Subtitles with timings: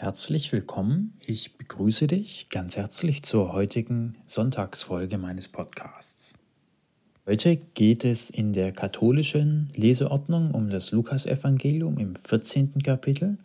[0.00, 1.18] Herzlich willkommen.
[1.26, 6.34] Ich begrüße dich ganz herzlich zur heutigen Sonntagsfolge meines Podcasts.
[7.26, 12.80] Heute geht es in der katholischen Leseordnung um das Lukasevangelium im 14.
[12.80, 13.38] Kapitel,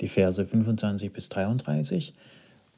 [0.00, 2.12] die Verse 25 bis 33,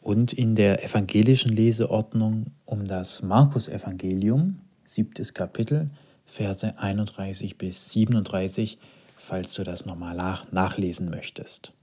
[0.01, 5.91] und in der evangelischen Leseordnung um das Markus-Evangelium, siebtes Kapitel,
[6.25, 8.79] Verse 31 bis 37,
[9.19, 11.75] falls du das nochmal nach nachlesen möchtest.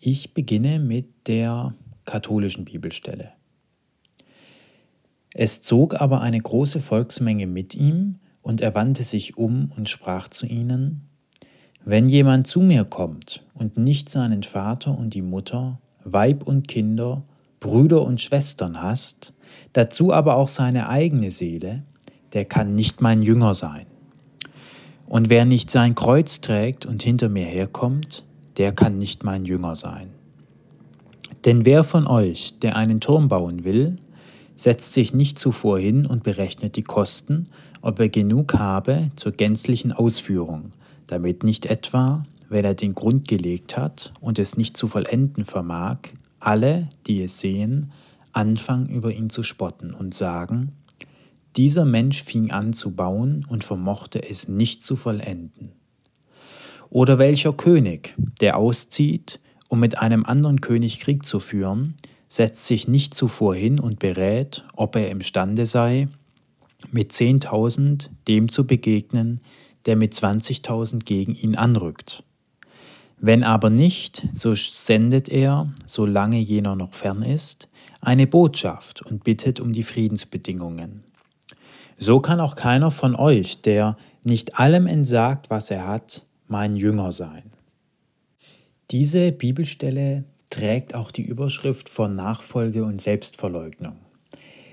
[0.00, 3.32] Ich beginne mit der katholischen Bibelstelle.
[5.34, 10.28] Es zog aber eine große Volksmenge mit ihm, und er wandte sich um und sprach
[10.28, 11.08] zu ihnen,
[11.84, 17.24] Wenn jemand zu mir kommt und nicht seinen Vater und die Mutter, Weib und Kinder,
[17.58, 19.34] Brüder und Schwestern hasst,
[19.72, 21.82] dazu aber auch seine eigene Seele,
[22.34, 23.86] der kann nicht mein Jünger sein.
[25.06, 28.24] Und wer nicht sein Kreuz trägt und hinter mir herkommt,
[28.58, 30.10] der kann nicht mein Jünger sein.
[31.44, 33.96] Denn wer von euch, der einen Turm bauen will,
[34.56, 37.46] setzt sich nicht zuvor hin und berechnet die Kosten,
[37.80, 40.72] ob er genug habe zur gänzlichen Ausführung,
[41.06, 45.98] damit nicht etwa, wenn er den Grund gelegt hat und es nicht zu vollenden vermag,
[46.40, 47.92] alle, die es sehen,
[48.32, 50.72] anfangen über ihn zu spotten und sagen,
[51.56, 55.77] dieser Mensch fing an zu bauen und vermochte es nicht zu vollenden.
[56.90, 61.94] Oder welcher König, der auszieht, um mit einem anderen König Krieg zu führen,
[62.28, 66.08] setzt sich nicht zuvor hin und berät, ob er imstande sei,
[66.90, 69.40] mit 10.000 dem zu begegnen,
[69.86, 72.22] der mit 20.000 gegen ihn anrückt.
[73.20, 77.68] Wenn aber nicht, so sendet er, solange jener noch fern ist,
[78.00, 81.02] eine Botschaft und bittet um die Friedensbedingungen.
[81.96, 87.12] So kann auch keiner von euch, der nicht allem entsagt, was er hat, mein Jünger
[87.12, 87.44] sein.
[88.90, 93.96] Diese Bibelstelle trägt auch die Überschrift von Nachfolge und Selbstverleugnung.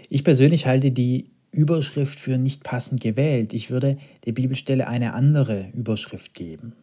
[0.10, 3.54] Ich persönlich halte die Überschrift für nicht passend gewählt.
[3.54, 6.74] Ich würde der Bibelstelle eine andere Überschrift geben.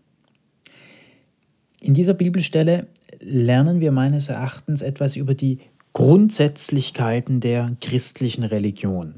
[1.80, 2.86] In dieser Bibelstelle
[3.20, 5.58] lernen wir meines Erachtens etwas über die
[5.92, 9.16] Grundsätzlichkeiten der christlichen Religion.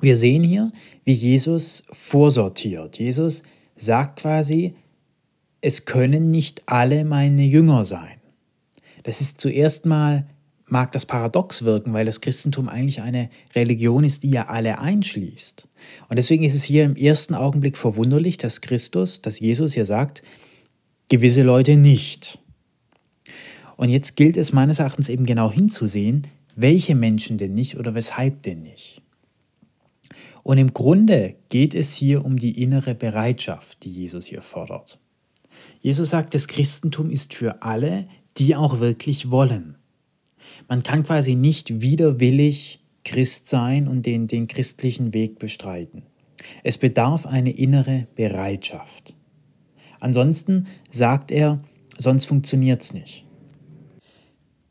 [0.00, 0.70] Wir sehen hier,
[1.04, 2.98] wie Jesus vorsortiert.
[2.98, 3.42] Jesus
[3.80, 4.74] sagt quasi,
[5.60, 8.20] es können nicht alle meine Jünger sein.
[9.02, 10.26] Das ist zuerst mal,
[10.66, 15.66] mag das paradox wirken, weil das Christentum eigentlich eine Religion ist, die ja alle einschließt.
[16.08, 20.22] Und deswegen ist es hier im ersten Augenblick verwunderlich, dass Christus, dass Jesus hier sagt,
[21.08, 22.38] gewisse Leute nicht.
[23.76, 28.42] Und jetzt gilt es meines Erachtens eben genau hinzusehen, welche Menschen denn nicht oder weshalb
[28.42, 29.00] denn nicht.
[30.48, 34.98] Und im Grunde geht es hier um die innere Bereitschaft, die Jesus hier fordert.
[35.82, 39.76] Jesus sagt, das Christentum ist für alle, die auch wirklich wollen.
[40.66, 46.04] Man kann quasi nicht widerwillig Christ sein und den, den christlichen Weg bestreiten.
[46.64, 49.14] Es bedarf eine innere Bereitschaft.
[50.00, 51.62] Ansonsten sagt er,
[51.98, 53.26] sonst funktioniert es nicht.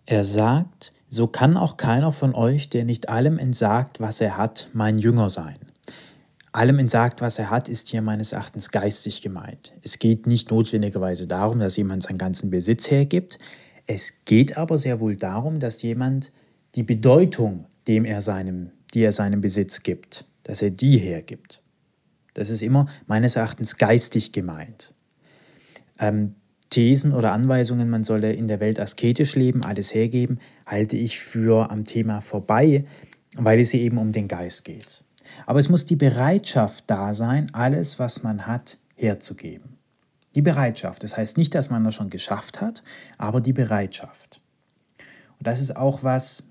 [0.07, 4.71] Er sagt, so kann auch keiner von euch, der nicht allem entsagt, was er hat,
[4.73, 5.66] mein Jünger sein.
[6.57, 9.73] Allem entsagt, was er hat, ist hier meines Erachtens geistig gemeint.
[9.83, 13.37] Es geht nicht notwendigerweise darum, dass jemand seinen ganzen Besitz hergibt.
[13.85, 16.31] Es geht aber sehr wohl darum, dass jemand
[16.73, 21.61] die Bedeutung, dem er seinem, die er seinem Besitz gibt, dass er die hergibt.
[22.33, 24.95] Das ist immer meines Erachtens geistig gemeint.
[25.99, 26.33] Ähm,
[26.71, 31.69] Thesen oder Anweisungen, man solle in der Welt asketisch leben, alles hergeben, halte ich für
[31.69, 32.85] am Thema vorbei,
[33.35, 35.03] weil es hier eben um den Geist geht.
[35.45, 39.77] Aber es muss die Bereitschaft da sein, alles, was man hat, herzugeben.
[40.35, 41.03] Die Bereitschaft.
[41.03, 42.83] Das heißt nicht, dass man das schon geschafft hat,
[43.17, 44.41] aber die Bereitschaft.
[45.39, 46.43] Und das ist auch was,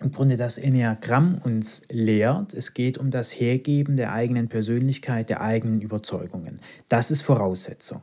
[0.00, 2.52] im Grunde das Enneagramm uns lehrt.
[2.52, 6.60] Es geht um das Hergeben der eigenen Persönlichkeit, der eigenen Überzeugungen.
[6.88, 8.02] Das ist Voraussetzung.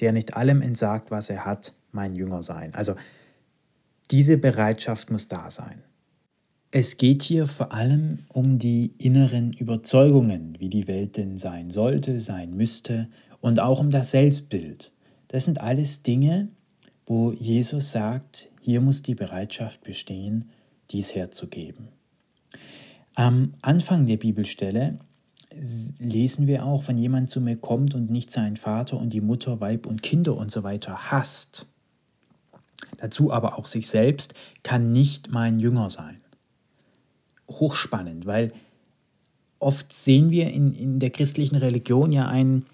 [0.00, 2.74] Der nicht allem entsagt, was er hat, mein Jünger sein.
[2.74, 2.94] Also
[4.10, 5.82] diese Bereitschaft muss da sein.
[6.74, 12.18] Es geht hier vor allem um die inneren Überzeugungen, wie die Welt denn sein sollte,
[12.18, 13.08] sein müsste
[13.42, 14.90] und auch um das Selbstbild.
[15.28, 16.48] Das sind alles Dinge,
[17.04, 20.48] wo Jesus sagt, hier muss die Bereitschaft bestehen,
[20.88, 21.88] dies herzugeben.
[23.16, 24.98] Am Anfang der Bibelstelle
[25.98, 29.60] lesen wir auch, wenn jemand zu mir kommt und nicht seinen Vater und die Mutter,
[29.60, 31.66] Weib und Kinder und so weiter hasst,
[32.96, 34.32] dazu aber auch sich selbst,
[34.62, 36.21] kann nicht mein Jünger sein
[37.60, 38.52] hochspannend, weil
[39.58, 42.66] oft sehen wir in, in der christlichen Religion ja ein,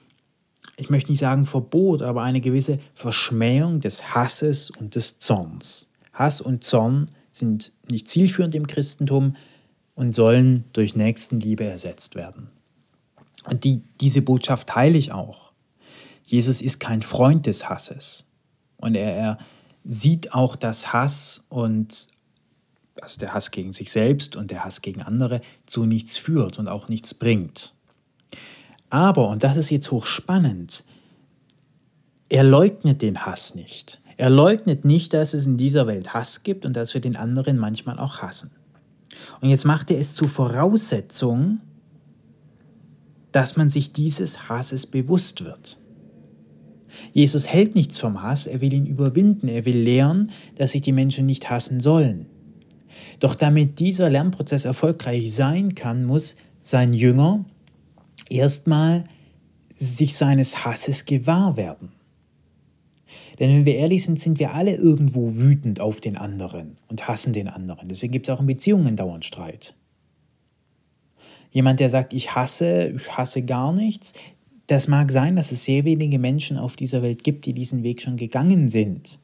[0.76, 5.90] ich möchte nicht sagen Verbot, aber eine gewisse Verschmähung des Hasses und des Zorns.
[6.12, 9.36] Hass und Zorn sind nicht zielführend im Christentum
[9.94, 12.48] und sollen durch Nächstenliebe ersetzt werden.
[13.44, 15.52] Und die, diese Botschaft teile ich auch.
[16.26, 18.26] Jesus ist kein Freund des Hasses.
[18.76, 19.38] Und er, er
[19.84, 22.08] sieht auch, dass Hass und
[23.02, 26.68] also der Hass gegen sich selbst und der Hass gegen andere zu nichts führt und
[26.68, 27.72] auch nichts bringt.
[28.90, 30.84] Aber, und das ist jetzt hochspannend,
[32.28, 34.00] er leugnet den Hass nicht.
[34.16, 37.56] Er leugnet nicht, dass es in dieser Welt Hass gibt und dass wir den anderen
[37.56, 38.50] manchmal auch hassen.
[39.40, 41.60] Und jetzt macht er es zur Voraussetzung,
[43.32, 45.78] dass man sich dieses Hasses bewusst wird.
[47.12, 50.92] Jesus hält nichts vom Hass, er will ihn überwinden, er will lehren, dass sich die
[50.92, 52.26] Menschen nicht hassen sollen.
[53.20, 57.44] Doch damit dieser Lernprozess erfolgreich sein kann, muss sein Jünger
[58.28, 59.04] erstmal
[59.74, 61.92] sich seines Hasses gewahr werden.
[63.38, 67.32] Denn wenn wir ehrlich sind, sind wir alle irgendwo wütend auf den anderen und hassen
[67.32, 67.88] den anderen.
[67.88, 69.74] Deswegen gibt es auch in Beziehungen dauernd Streit.
[71.50, 74.12] Jemand, der sagt, ich hasse, ich hasse gar nichts,
[74.66, 78.02] das mag sein, dass es sehr wenige Menschen auf dieser Welt gibt, die diesen Weg
[78.02, 79.18] schon gegangen sind.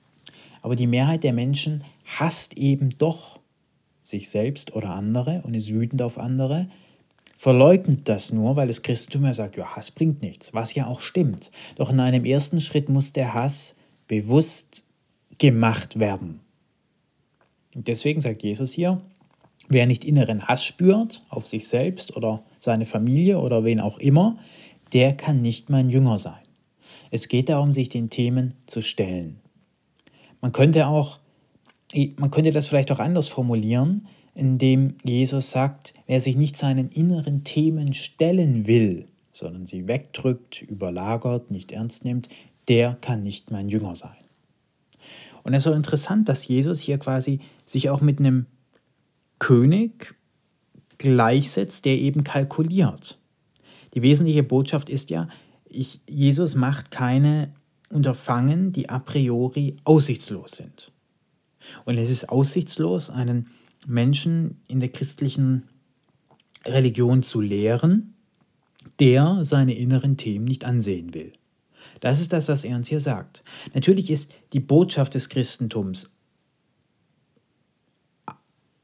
[0.62, 3.40] Aber die Mehrheit der Menschen hasst eben doch
[4.04, 6.68] sich selbst oder andere und ist wütend auf andere,
[7.36, 11.00] verleugnet das nur, weil das Christentum ja sagt, ja, Hass bringt nichts, was ja auch
[11.00, 11.50] stimmt.
[11.74, 13.74] Doch in einem ersten Schritt muss der Hass
[14.06, 14.86] bewusst
[15.38, 16.40] gemacht werden.
[17.74, 19.00] Und deswegen sagt Jesus hier,
[19.68, 24.38] wer nicht inneren Hass spürt auf sich selbst oder seine Familie oder wen auch immer,
[24.92, 26.44] der kann nicht mein Jünger sein.
[27.10, 29.40] Es geht darum, sich den Themen zu stellen.
[30.40, 31.18] Man könnte auch,
[32.16, 37.44] man könnte das vielleicht auch anders formulieren, indem Jesus sagt, wer sich nicht seinen inneren
[37.44, 42.28] Themen stellen will, sondern sie wegdrückt, überlagert, nicht ernst nimmt,
[42.68, 44.16] der kann nicht mein Jünger sein.
[45.42, 48.46] Und es ist so interessant, dass Jesus hier quasi sich auch mit einem
[49.38, 50.14] König
[50.98, 53.18] gleichsetzt, der eben kalkuliert.
[53.92, 55.28] Die wesentliche Botschaft ist ja,
[55.66, 57.52] ich, Jesus macht keine
[57.90, 60.93] Unterfangen, die a priori aussichtslos sind.
[61.84, 63.48] Und es ist aussichtslos, einen
[63.86, 65.64] Menschen in der christlichen
[66.64, 68.14] Religion zu lehren,
[69.00, 71.32] der seine inneren Themen nicht ansehen will.
[72.00, 73.42] Das ist das, was er uns hier sagt.
[73.74, 76.10] Natürlich ist die Botschaft des Christentums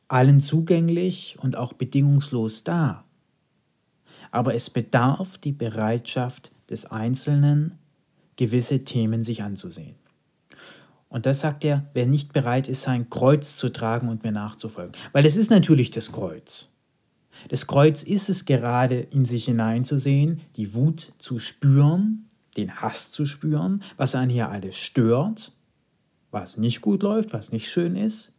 [0.09, 3.05] allen zugänglich und auch bedingungslos da
[4.31, 7.79] aber es bedarf die Bereitschaft des Einzelnen,
[8.37, 9.97] gewisse Themen sich anzusehen.
[11.11, 14.93] Und das sagt er, wer nicht bereit ist, sein Kreuz zu tragen und mir nachzufolgen.
[15.12, 16.71] Weil es ist natürlich das Kreuz.
[17.49, 23.27] Das Kreuz ist es gerade, in sich hineinzusehen, die Wut zu spüren, den Hass zu
[23.27, 25.53] spüren, was einen hier alles stört,
[26.31, 28.33] was nicht gut läuft, was nicht schön ist.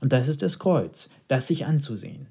[0.00, 2.26] Und das ist das Kreuz, das sich anzusehen.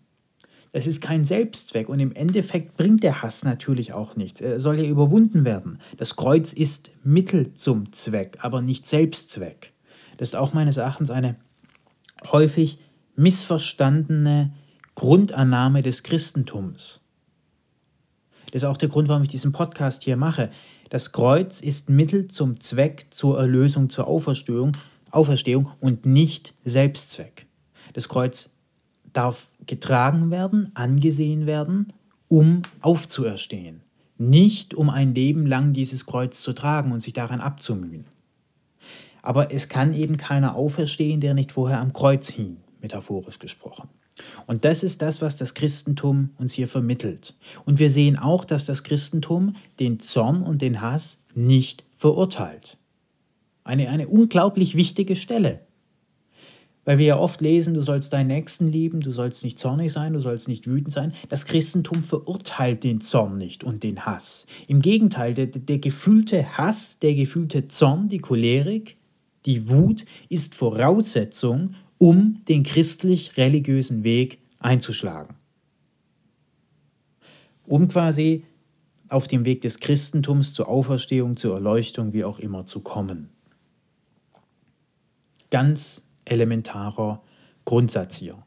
[0.77, 4.41] Es ist kein Selbstzweck und im Endeffekt bringt der Hass natürlich auch nichts.
[4.41, 5.79] Er soll ja überwunden werden.
[5.95, 9.71] Das Kreuz ist Mittel zum Zweck, aber nicht Selbstzweck.
[10.17, 11.37] Das ist auch meines Erachtens eine
[12.29, 12.77] häufig
[13.15, 14.51] missverstandene
[14.95, 17.05] Grundannahme des Christentums.
[18.51, 20.51] Das ist auch der Grund, warum ich diesen Podcast hier mache.
[20.89, 24.73] Das Kreuz ist Mittel zum Zweck zur Erlösung, zur Auferstehung,
[25.09, 27.45] Auferstehung und nicht Selbstzweck.
[27.93, 28.54] Das Kreuz
[29.15, 31.93] darf getragen werden, angesehen werden,
[32.27, 33.81] um aufzuerstehen.
[34.17, 38.05] Nicht um ein Leben lang dieses Kreuz zu tragen und sich daran abzumühen.
[39.21, 43.89] Aber es kann eben keiner auferstehen, der nicht vorher am Kreuz hing, metaphorisch gesprochen.
[44.45, 47.35] Und das ist das, was das Christentum uns hier vermittelt.
[47.65, 52.77] Und wir sehen auch, dass das Christentum den Zorn und den Hass nicht verurteilt.
[53.63, 55.61] Eine, eine unglaublich wichtige Stelle.
[56.85, 60.13] Weil wir ja oft lesen, du sollst deinen Nächsten lieben, du sollst nicht zornig sein,
[60.13, 61.13] du sollst nicht wütend sein.
[61.29, 64.45] Das Christentum verurteilt den Zorn nicht und den Hass.
[64.67, 68.97] Im Gegenteil, der, der gefühlte Hass, der gefühlte Zorn, die Cholerik,
[69.45, 75.35] die Wut ist Voraussetzung, um den christlich-religiösen Weg einzuschlagen.
[77.65, 78.43] Um quasi
[79.09, 83.29] auf dem Weg des Christentums zur Auferstehung, zur Erleuchtung, wie auch immer zu kommen.
[85.49, 87.21] Ganz elementarer
[87.63, 88.37] Grundsatz hier.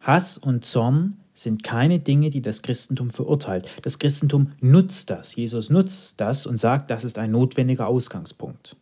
[0.00, 3.68] Hass und Zorn sind keine Dinge, die das Christentum verurteilt.
[3.82, 5.34] Das Christentum nutzt das.
[5.34, 8.76] Jesus nutzt das und sagt, das ist ein notwendiger Ausgangspunkt.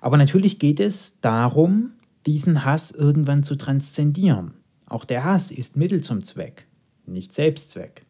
[0.00, 1.92] Aber natürlich geht es darum,
[2.26, 4.54] diesen Hass irgendwann zu transzendieren.
[4.86, 6.66] Auch der Hass ist Mittel zum Zweck,
[7.06, 8.06] nicht Selbstzweck.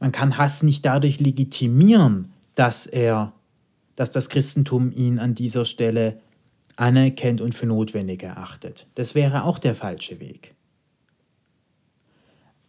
[0.00, 3.32] Man kann Hass nicht dadurch legitimieren, dass er,
[3.96, 6.20] dass das Christentum ihn an dieser Stelle
[6.76, 8.86] anerkennt und für notwendig erachtet.
[8.94, 10.54] Das wäre auch der falsche Weg.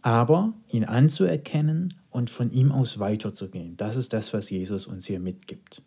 [0.01, 5.19] Aber ihn anzuerkennen und von ihm aus weiterzugehen, das ist das, was Jesus uns hier
[5.19, 5.81] mitgibt.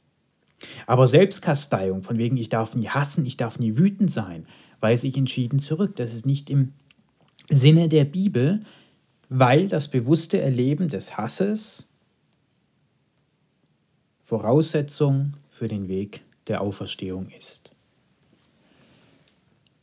[0.87, 4.47] Aber Selbstkasteiung, von wegen, ich darf nie hassen, ich darf nie wütend sein,
[4.81, 5.95] weise ich entschieden zurück.
[5.97, 6.73] Das ist nicht im
[7.49, 8.61] Sinne der Bibel,
[9.29, 11.89] weil das bewusste Erleben des Hasses
[14.23, 17.73] Voraussetzung für den Weg der Auferstehung ist.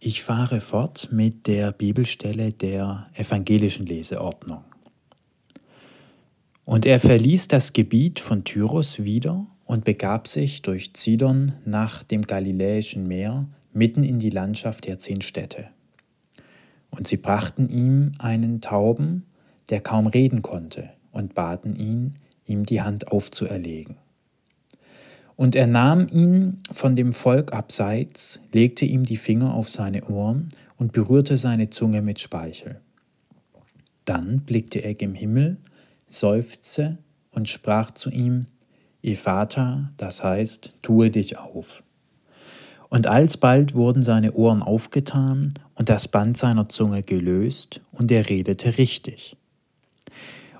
[0.07, 4.63] Ich fahre fort mit der Bibelstelle der evangelischen Leseordnung.
[6.63, 12.21] Und er verließ das Gebiet von Tyrus wieder und begab sich durch Zidon nach dem
[12.21, 15.69] Galiläischen Meer mitten in die Landschaft der zehn Städte.
[16.91, 19.25] Und sie brachten ihm einen Tauben,
[19.71, 22.13] der kaum reden konnte, und baten ihn,
[22.45, 23.97] ihm die Hand aufzuerlegen.
[25.35, 30.49] Und er nahm ihn von dem Volk abseits, legte ihm die Finger auf seine Ohren
[30.77, 32.79] und berührte seine Zunge mit Speichel.
[34.05, 35.57] Dann blickte er gen Himmel,
[36.09, 36.97] seufzte
[37.31, 38.45] und sprach zu ihm,
[39.15, 41.83] Vater, das heißt, tue dich auf.
[42.89, 48.77] Und alsbald wurden seine Ohren aufgetan und das Band seiner Zunge gelöst, und er redete
[48.77, 49.37] richtig.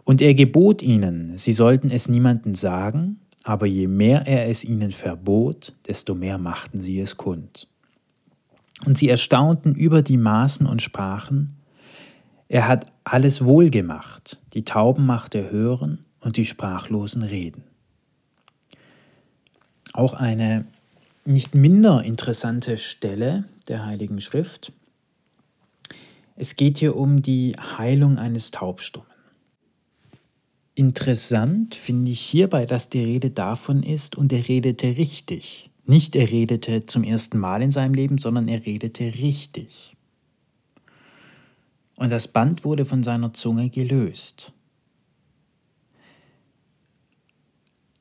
[0.03, 4.91] Und er gebot ihnen, sie sollten es niemanden sagen, aber je mehr er es ihnen
[4.91, 7.67] verbot, desto mehr machten sie es kund.
[8.85, 11.55] Und sie erstaunten über die Maßen und sprachen,
[12.47, 17.63] er hat alles wohl gemacht, die Tauben macht er hören und die Sprachlosen reden.
[19.93, 20.65] Auch eine
[21.23, 24.73] nicht minder interessante Stelle der Heiligen Schrift.
[26.35, 29.14] Es geht hier um die Heilung eines Taubstummen.
[30.75, 35.69] Interessant finde ich hierbei, dass die Rede davon ist und er redete richtig.
[35.85, 39.95] Nicht er redete zum ersten Mal in seinem Leben, sondern er redete richtig.
[41.95, 44.51] Und das Band wurde von seiner Zunge gelöst.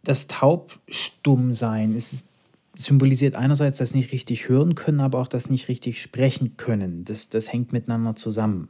[0.04, 2.28] das Taubstummsein ist,
[2.76, 7.04] symbolisiert einerseits das nicht richtig hören können, aber auch das nicht richtig sprechen können.
[7.04, 8.68] Das, das hängt miteinander zusammen.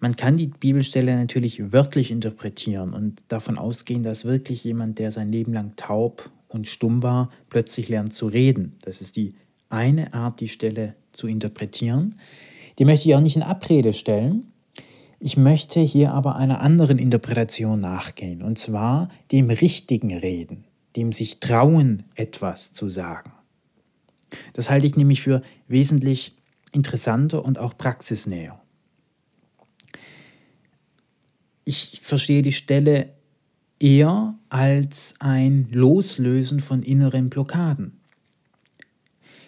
[0.00, 5.30] Man kann die Bibelstelle natürlich wörtlich interpretieren und davon ausgehen, dass wirklich jemand, der sein
[5.30, 8.76] Leben lang taub und stumm war, plötzlich lernt zu reden.
[8.82, 9.34] Das ist die
[9.68, 12.16] eine Art, die Stelle zu interpretieren.
[12.78, 14.52] Die möchte ich auch nicht in Abrede stellen.
[15.18, 20.64] Ich möchte hier aber einer anderen Interpretation nachgehen, und zwar dem richtigen Reden,
[20.96, 23.32] dem sich trauen, etwas zu sagen.
[24.54, 26.36] Das halte ich nämlich für wesentlich
[26.72, 28.60] interessanter und auch praxisnäher.
[31.70, 33.10] Ich verstehe die Stelle
[33.78, 38.00] eher als ein Loslösen von inneren Blockaden.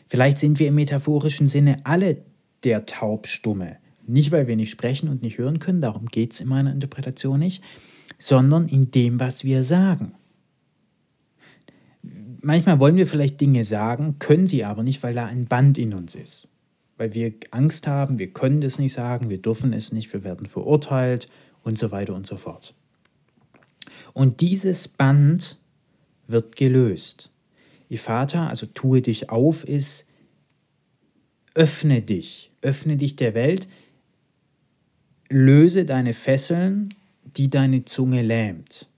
[0.06, 2.18] Vielleicht sind wir im metaphorischen Sinne alle
[2.62, 6.46] der Taubstumme, nicht, weil wir nicht sprechen und nicht hören können, darum geht es in
[6.46, 7.60] meiner Interpretation nicht,
[8.20, 10.14] sondern in dem, was wir sagen.
[12.40, 15.92] Manchmal wollen wir vielleicht Dinge sagen, können sie aber nicht, weil da ein Band in
[15.92, 16.48] uns ist.
[16.98, 20.46] Weil wir Angst haben, wir können es nicht sagen, wir dürfen es nicht, wir werden
[20.46, 21.26] verurteilt
[21.64, 22.74] und so weiter und so fort.
[24.12, 25.58] Und dieses Band
[26.26, 27.32] wird gelöst.
[27.88, 30.08] Ihr Vater, also tue dich auf, ist,
[31.54, 33.68] öffne dich, öffne dich der Welt,
[35.28, 36.94] löse deine Fesseln,
[37.36, 38.88] die deine Zunge lähmt.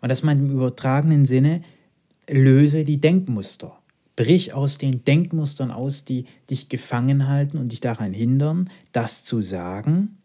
[0.00, 1.62] Und das meint im übertragenen Sinne,
[2.28, 3.76] löse die Denkmuster.
[4.16, 9.42] Brich aus den Denkmustern aus, die dich gefangen halten und dich daran hindern, das zu
[9.42, 10.18] sagen,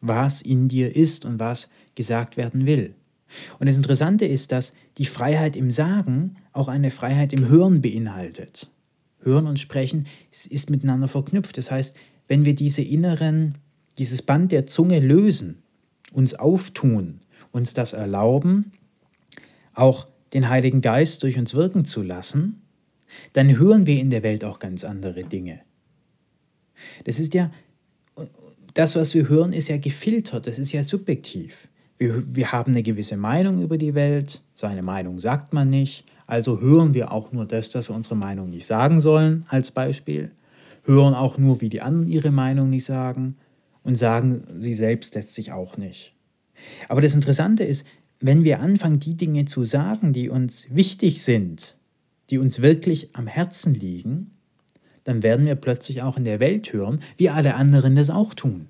[0.00, 2.94] was in dir ist und was gesagt werden will.
[3.58, 8.70] Und das Interessante ist, dass die Freiheit im Sagen auch eine Freiheit im Hören beinhaltet.
[9.20, 11.58] Hören und Sprechen ist miteinander verknüpft.
[11.58, 13.56] Das heißt, wenn wir diese inneren
[14.00, 15.62] dieses Band der Zunge lösen,
[16.10, 17.20] uns auftun,
[17.52, 18.72] uns das erlauben,
[19.74, 22.62] auch den Heiligen Geist durch uns wirken zu lassen,
[23.34, 25.60] dann hören wir in der Welt auch ganz andere Dinge.
[27.04, 27.50] Das ist ja,
[28.74, 31.68] das, was wir hören, ist ja gefiltert, das ist ja subjektiv.
[31.98, 36.04] Wir, wir haben eine gewisse Meinung über die Welt, so eine Meinung sagt man nicht,
[36.26, 40.30] also hören wir auch nur das, dass wir unsere Meinung nicht sagen sollen, als Beispiel,
[40.84, 43.36] hören auch nur, wie die anderen ihre Meinung nicht sagen,
[43.82, 46.14] und sagen sie selbst letztlich auch nicht.
[46.88, 47.86] Aber das Interessante ist,
[48.20, 51.76] wenn wir anfangen, die Dinge zu sagen, die uns wichtig sind,
[52.28, 54.32] die uns wirklich am Herzen liegen,
[55.04, 58.68] dann werden wir plötzlich auch in der Welt hören, wie alle anderen das auch tun.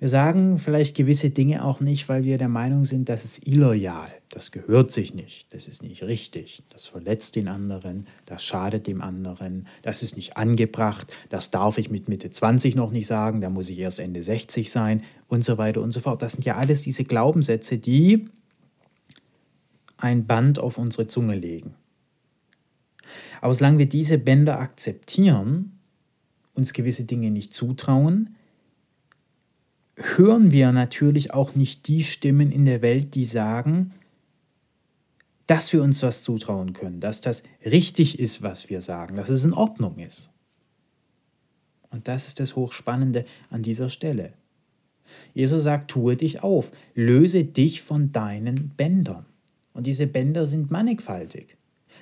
[0.00, 4.08] Wir sagen vielleicht gewisse Dinge auch nicht, weil wir der Meinung sind, das ist illoyal,
[4.28, 9.02] das gehört sich nicht, das ist nicht richtig, das verletzt den anderen, das schadet dem
[9.02, 13.50] anderen, das ist nicht angebracht, das darf ich mit Mitte 20 noch nicht sagen, da
[13.50, 16.22] muss ich erst Ende 60 sein und so weiter und so fort.
[16.22, 18.28] Das sind ja alles diese Glaubenssätze, die
[19.96, 21.74] ein Band auf unsere Zunge legen.
[23.40, 25.78] Aber solange wir diese Bänder akzeptieren,
[26.54, 28.36] uns gewisse Dinge nicht zutrauen,
[29.96, 33.92] hören wir natürlich auch nicht die Stimmen in der Welt, die sagen,
[35.46, 39.44] dass wir uns was zutrauen können, dass das richtig ist, was wir sagen, dass es
[39.44, 40.30] in Ordnung ist.
[41.90, 44.34] Und das ist das Hochspannende an dieser Stelle.
[45.32, 49.26] Jesus sagt, tue dich auf, löse dich von deinen Bändern.
[49.72, 51.57] Und diese Bänder sind mannigfaltig.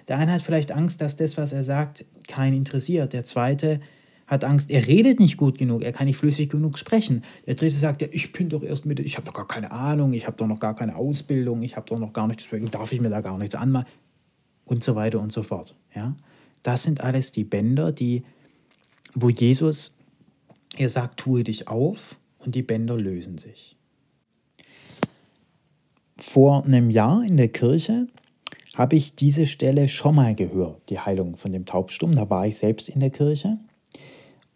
[0.08, 3.12] Der eine hat vielleicht Angst, dass das, was er sagt, keinen interessiert.
[3.12, 3.80] Der zweite
[4.26, 7.22] hat Angst, er redet nicht gut genug, er kann nicht flüssig genug sprechen.
[7.46, 10.12] Der dritte sagt, ja, ich bin doch erst mit, ich habe doch gar keine Ahnung,
[10.12, 12.92] ich habe doch noch gar keine Ausbildung, ich habe doch noch gar nichts, deswegen darf
[12.92, 13.86] ich mir da gar nichts anmachen
[14.64, 15.76] und so weiter und so fort.
[15.94, 16.16] Ja?
[16.62, 18.25] Das sind alles die Bänder, die,
[19.14, 19.96] wo Jesus,
[20.76, 23.76] er sagt, tue dich auf und die Bänder lösen sich.
[26.16, 28.08] Vor einem Jahr in der Kirche
[28.76, 32.12] habe ich diese Stelle schon mal gehört, die Heilung von dem Taubstumm.
[32.12, 33.59] Da war ich selbst in der Kirche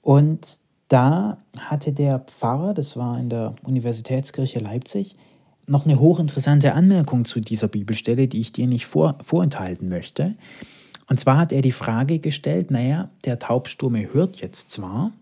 [0.03, 5.17] und da hatte der Pfarrer, das war in der Universitätskirche Leipzig,
[5.67, 10.35] noch eine hochinteressante Anmerkung zu dieser Bibelstelle, die ich dir nicht vor, vorenthalten möchte.
[11.09, 15.13] Und zwar hat er die Frage gestellt, naja, der Taubsturme hört jetzt zwar,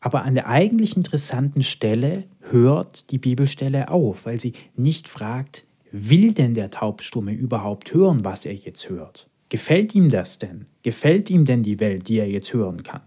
[0.00, 6.34] aber an der eigentlich interessanten Stelle hört die Bibelstelle auf, weil sie nicht fragt, will
[6.34, 9.28] denn der Taubstumme überhaupt hören, was er jetzt hört?
[9.48, 10.66] Gefällt ihm das denn?
[10.82, 13.02] Gefällt ihm denn die Welt, die er jetzt hören kann?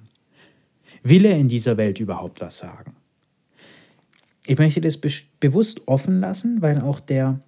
[1.01, 2.95] Will er in dieser Welt überhaupt was sagen?
[4.45, 5.09] Ich möchte das be
[5.39, 7.39] bewusst offen lassen, weil auch der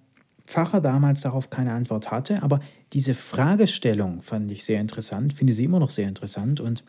[0.46, 2.42] Pfarrer damals darauf keine Antwort hatte.
[2.42, 2.60] Aber
[2.92, 6.84] diese Fragestellung fand ich sehr interessant, finde sie immer noch sehr interessant und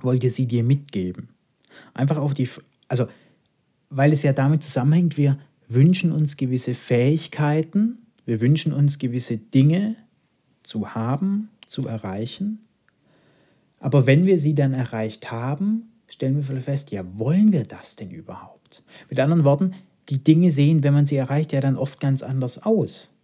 [0.00, 1.28] wollte sie dir mitgeben.
[1.94, 2.48] Einfach auch die,
[2.88, 3.06] also,
[3.88, 5.38] weil es ja damit zusammenhängt, wir
[5.70, 9.96] wünschen uns gewisse Fähigkeiten, wir wünschen uns gewisse Dinge
[10.62, 12.58] zu haben, zu erreichen.
[13.78, 18.10] Aber wenn wir sie dann erreicht haben, stellen wir fest, ja, wollen wir das denn
[18.10, 18.82] überhaupt?
[19.08, 19.74] Mit anderen Worten,
[20.08, 23.14] die Dinge sehen, wenn man sie erreicht, ja dann oft ganz anders aus.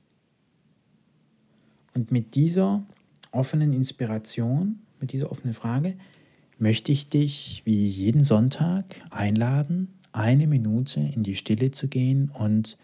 [1.94, 2.85] Und mit dieser
[3.32, 5.96] offenen Inspiration, mit dieser offenen Frage,
[6.59, 12.79] möchte ich dich wie jeden Sonntag einladen, eine Minute in die Stille zu gehen und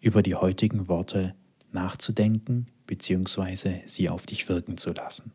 [0.00, 1.34] über die heutigen Worte
[1.70, 3.80] nachzudenken bzw.
[3.84, 5.32] sie auf dich wirken zu lassen.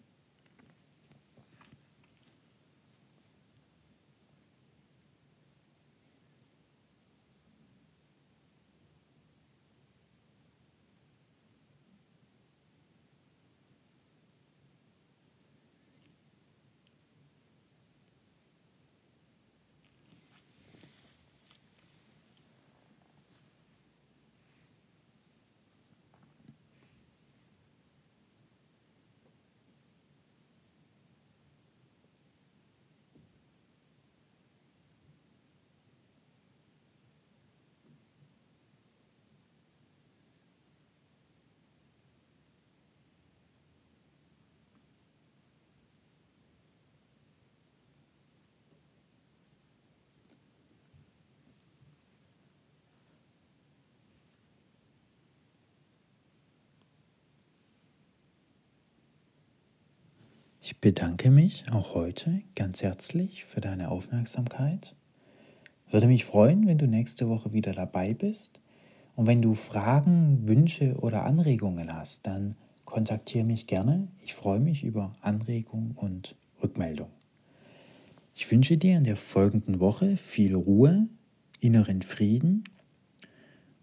[60.66, 64.96] Ich bedanke mich auch heute ganz herzlich für deine Aufmerksamkeit.
[65.92, 68.62] Würde mich freuen, wenn du nächste Woche wieder dabei bist.
[69.18, 74.08] Und wenn du Fragen, Wünsche oder Anregungen hast, dann kontaktiere mich gerne.
[74.24, 77.10] Ich freue mich über Anregungen und Rückmeldung.
[78.34, 81.10] Ich wünsche dir in der folgenden Woche viel Ruhe,
[81.60, 82.64] inneren Frieden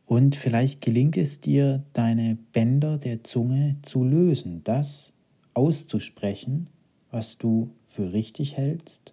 [0.06, 5.19] und vielleicht gelingt es dir, deine Bänder der Zunge zu lösen, das
[5.60, 6.70] auszusprechen,
[7.10, 9.12] was du für richtig hältst.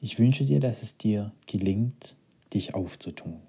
[0.00, 2.16] Ich wünsche dir, dass es dir gelingt,
[2.54, 3.42] dich aufzutun.